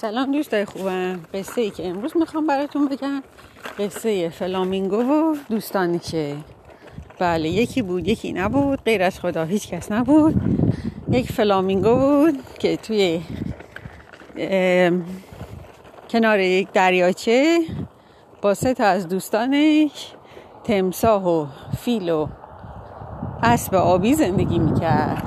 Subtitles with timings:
[0.00, 1.20] سلام دوستای خوبم.
[1.34, 3.22] قصه ای که امروز می‌خوام براتون بگم
[3.78, 6.36] قصه فلامینگو و دوستانشه
[7.18, 10.34] بله یکی بود یکی نبود غیر از خدا هیچ کس نبود.
[11.10, 13.20] یک فلامینگو بود که توی
[16.10, 17.60] کنار یک دریاچه
[18.42, 20.12] با سه تا از دوستانش
[20.64, 21.46] تمساه و
[21.78, 22.26] فیل و
[23.42, 25.22] اسب آبی زندگی می‌کرد.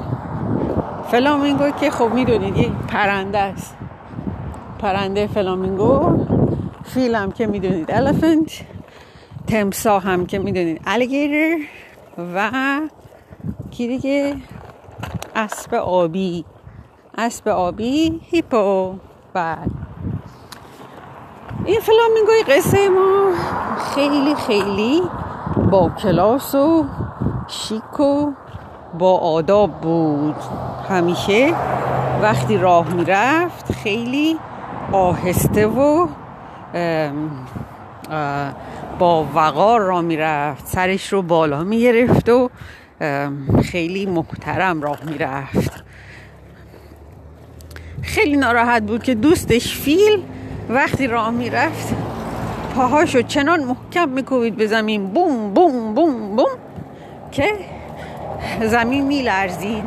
[1.12, 3.78] فلامینگو که خب می‌دونید یک پرنده است.
[4.84, 6.26] پرنده فلامینگو
[6.84, 8.62] فیل هم که می‌دونید elephant
[9.48, 11.58] تمساح هم که می‌دونید alligator
[12.36, 12.52] و
[13.72, 14.36] کی دیگه؟
[15.36, 16.46] اسب آبی
[17.18, 18.94] اسب آبی hippo
[19.34, 19.72] بعد.
[21.66, 23.32] این فلامینگوی قصه ما
[23.96, 25.02] خیلی خیلی
[25.72, 26.86] با کلاس و
[27.48, 28.32] شیک و
[29.00, 30.36] با آداب بود.
[30.90, 31.56] همیشه
[32.22, 34.40] وقتی راه می‌رفت خیلی
[34.94, 36.08] آهسته و
[39.00, 42.50] با وقار را می‌رفت سرش رو بالا می‌گرفت و
[43.64, 45.84] خیلی محترم راه می‌رفت.
[48.02, 50.24] خیلی ناراحت بود که دوستش فیل
[50.70, 51.96] وقتی راه می‌رفت
[52.76, 56.58] پاهاشو چنان محکم میکوبید به زمین بوم بوم بوم بوم
[57.32, 57.54] که
[58.62, 59.84] زمین میلرزید.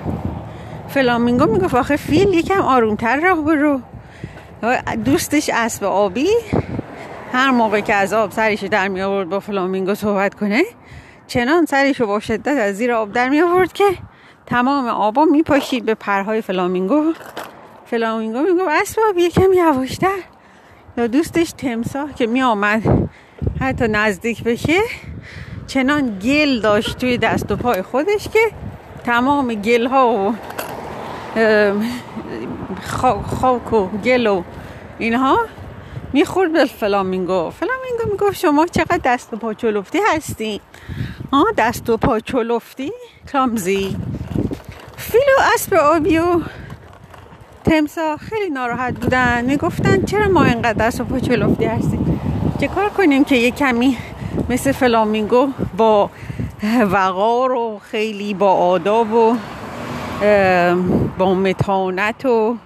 [0.88, 3.80] فلامینگو می‌گفت آخه فیل یکم آرومتر راه برو.
[5.04, 6.28] دوستش اسب آبی
[7.32, 10.62] هر موقع که از آب سرش در می آورد با فلامینگو صحبت کنه
[11.26, 13.84] چنان سرش با شدت از زیر آب در می آورد که
[14.46, 17.12] تمام آبا می پاشید به پرهای فلامینگو.
[17.86, 20.18] فلامینگو می‌گفت اسب آبی یکم یواشتر.
[20.98, 23.08] یا دوستش تمساه که می آمد
[23.60, 24.80] حتی نزدیک بشه
[25.66, 28.50] چنان گل داشت توی دست و پای خودش که
[29.04, 30.34] تمام گل ها و
[33.22, 34.42] خاک و گل و
[34.98, 35.38] اینها
[36.12, 37.50] می‌خورد به فلامینگو.
[37.50, 40.60] فلامینگو می‌گفت شما چقدر دست و پا چلفتی هستی؟
[41.32, 42.92] آه دست و پا چلفتی؟
[43.32, 43.96] کلامزی
[44.96, 46.40] فیل و اسب آبی و
[47.64, 49.44] تمسا خیلی ناراحت بودن.
[49.44, 52.20] می‌گفتن چرا ما اینقدر دست و پا چلفتی هستیم؟
[52.60, 53.98] چه کار کنیم که یه کمی
[54.48, 56.10] مثل فلامینگو با
[56.80, 59.36] وقار و خیلی با آداب و
[61.18, 62.56] با متانت و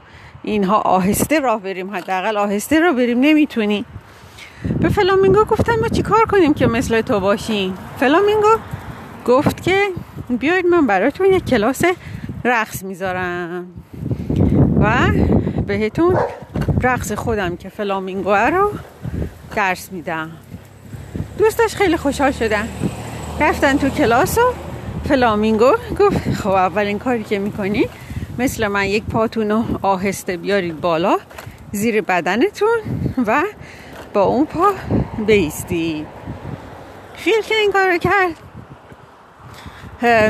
[0.42, 2.36] اینها آهسته راه بریم حداقل.
[2.36, 3.84] آهسته راه بریم نمی‌تونی.
[4.80, 8.56] به فلامینگو گفتن ما چی کار کنیم که مثل تو باشیم؟ فلامینگو
[9.26, 9.88] گفت که
[10.28, 11.82] بیاید من براتون یک کلاس
[12.44, 13.66] رقص می‌ذارم.
[14.80, 14.96] و
[15.66, 16.18] بهتون
[16.82, 18.70] رقص خودم که فلامینگو رو
[19.56, 20.30] درس میدم.
[21.38, 22.68] دوستش خیلی خوشحال شدن.
[23.40, 24.52] رفتن تو کلاس و
[25.10, 27.88] فلامینگو گفت خب اولین کاری که می‌کنی
[28.38, 31.18] مثل من یک پاتون رو آهسته بیارید بالا
[31.72, 32.78] زیر بدنتون
[33.26, 33.42] و
[34.14, 34.72] با اون پا
[35.26, 36.06] بیستید.
[37.16, 38.36] فیل که این کار کرد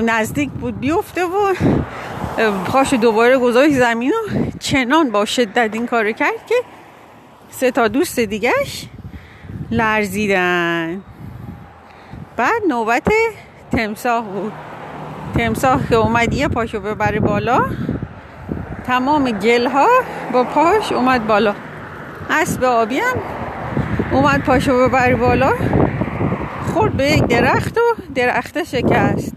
[0.05, 1.55] نزدیک بود بیفته و
[2.65, 6.55] پاشو دوباره گذاشت زمین و چنان با شدت این کار کرد که
[7.51, 8.87] سه تا دوست دیگهش
[9.71, 11.03] لرزیدن.
[12.37, 13.09] بعد نوبت
[13.73, 14.70] تمساه بود.
[15.35, 17.65] تمساه که اومد یه پاشو ببره بالا.
[18.87, 19.87] تمام گل ها
[20.33, 21.55] با پاش اومد بالا.
[22.31, 23.17] اسب آبی هم
[24.13, 25.53] اومد پاشو ببره بالا.
[26.73, 27.81] خورد به یک درخت و
[28.15, 29.35] درخت شکست.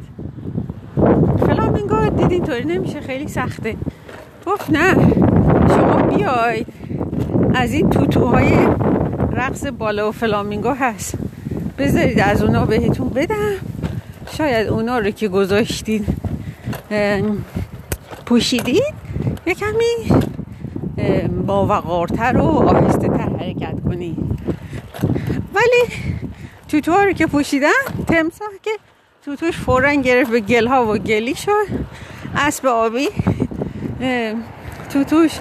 [1.47, 3.75] فلامینگو دید اینطوری نمیشه خیلی سخته.
[4.45, 4.93] گفت نه
[5.67, 6.67] شما بیاید.
[7.55, 8.53] از این توتوهای
[9.31, 11.15] رقص بالا و فلامینگو هست.
[11.77, 13.55] بذارید از اونا بهتون بدم.
[14.31, 16.07] شاید اونا رو که گذاشتید
[18.25, 18.93] پوشیدید
[19.45, 20.21] یه کمی
[21.47, 24.17] با وقارتر و آهسته تر حرکت کنید
[25.53, 25.95] ولی
[26.67, 27.69] توتوها رو که پوشیدن
[28.07, 28.71] تمساح که
[29.25, 31.67] توتوش فورا گرفت به گل ها و گلی شد.
[32.35, 33.09] اسب آبی
[34.89, 35.31] توتوش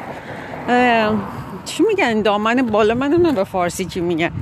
[1.65, 4.33] چی میگن؟ دامن بالا من به فارسی چی میگن؟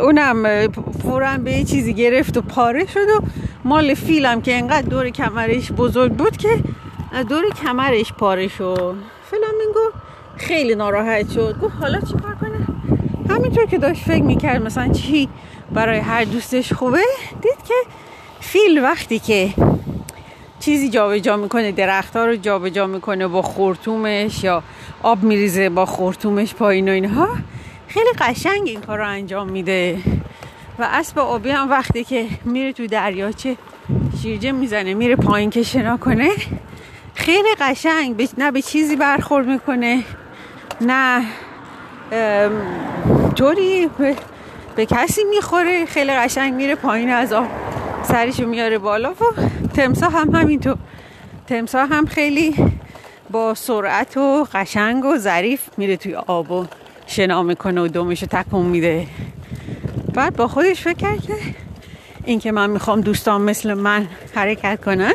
[0.00, 0.68] اونم
[1.02, 3.20] فورا به یه چیزی گرفت و پاره شد و
[3.64, 6.48] مال فیلم که انقدر دور کمرش بزرگ بود که
[7.28, 8.94] دور کمرش پاره شد.
[9.30, 9.90] فلامینگو
[10.36, 11.58] خیلی ناراحت شد.
[11.62, 12.66] گفت حالا چی کار کنه
[13.30, 15.28] همینطور که داشت فکر می‌کرد مثلا چی
[15.72, 17.02] برای هر دوستش خوبه
[17.42, 17.74] دید که
[18.40, 19.50] فیل وقتی که
[20.60, 24.62] چیزی جابجا جا می‌کنه درخت ها رو جابجا جا می‌کنه با خورتومش یا
[25.02, 27.28] آب میریزه با خورتومش پایین و اینها
[27.88, 29.98] خیلی قشنگ این کار رو انجام میده.
[30.78, 33.56] و اسب آبی هم وقتی که میره تو دریاچه
[34.22, 36.30] شیرجه می‌زنه میره پایین که شنا کنه
[37.14, 38.28] خیلی قشنگ.
[38.38, 40.02] نه به چیزی برخورد می‌کنه
[40.80, 41.24] نه
[43.34, 43.90] طوری
[44.76, 45.86] به, کسی می‌خوره.
[45.86, 47.46] خیلی قشنگ میره پایین از آب
[48.02, 49.14] سریشو میاره بالا و
[49.74, 50.76] تمسا هم همینطور.
[51.46, 52.54] تمسا هم خیلی
[53.30, 56.66] با سرعت و قشنگ و ظریف میره توی آب و
[57.06, 59.06] شنا می‌کنه و دومشو تکون میده.
[60.14, 61.34] بعد با خودش فکر کرد که
[62.24, 65.14] این که من می‌خوام دوستان مثل من حرکت کنن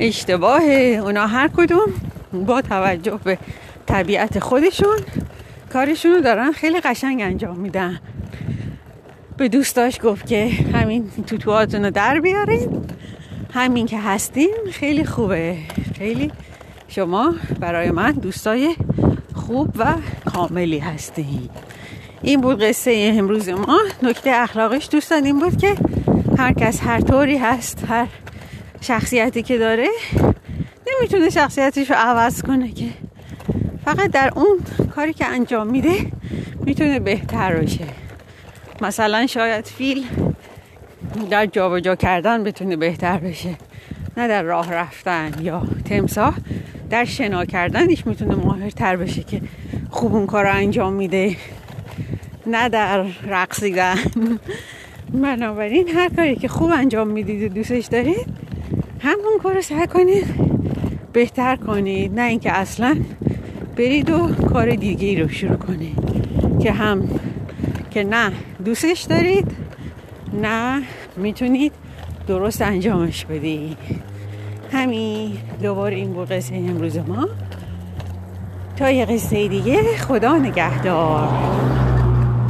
[0.00, 1.00] اشتباهه.
[1.02, 1.92] اونا هر کدوم
[2.32, 3.38] با توجه به
[3.86, 4.98] طبیعت خودشون
[5.72, 8.00] کارشون رو دارن خیلی قشنگ انجام میدن.
[9.36, 12.84] به دوستاش گفت که همین توتوهاتون رو در بیارین.
[13.54, 15.56] همین که هستین خیلی خوبه.
[15.98, 16.32] خیلی
[16.88, 18.76] شما برای من دوستای
[19.34, 19.94] خوب و
[20.38, 21.48] کاملی هستین
[22.22, 23.78] این بود قصه امروز ما.
[24.02, 25.74] نکته اخلاقش دوستان این بود که
[26.38, 28.06] هر کس هر طوری هست هر
[28.80, 29.88] شخصیتی که داره
[30.86, 32.86] نمی‌تونه شخصیتش رو عوض کنه که.
[33.84, 34.58] فقط در اون
[34.94, 36.12] کاری که انجام میده
[36.64, 37.84] می‌تونه بهتر باشه.
[38.82, 40.06] مثلا شاید فیل
[41.30, 43.54] در جابجا جا کردن بتونه بهتر بشه.
[44.16, 46.34] نه در راه رفتن یا تمساه
[46.90, 49.40] در شنا کردنش می‌تونه ماهرتر بشه که
[49.90, 51.36] خوب اون کار رو انجام میده.
[52.46, 53.96] نه در رقصیدن.
[55.12, 58.26] بنابراین هر کاری که خوب انجام می‌دید و دوستش دارید
[59.00, 60.26] همون کار رو سعی کنید
[61.12, 62.20] بهتر کنید.
[62.20, 62.96] نه اینکه اصلا
[63.76, 65.98] برید و کار دیگه رو شروع کنید.
[66.60, 67.20] که هم
[67.90, 68.32] که نه
[68.64, 69.50] دوستش دارید
[70.42, 70.82] نه
[71.16, 71.72] می‌تونید
[72.26, 73.76] درست انجامش بدید.
[74.72, 75.32] همین
[75.62, 77.28] دوباره این بود قصه امروز ما.
[78.78, 81.87] تا یه قصه دیگه خدا نگهدار.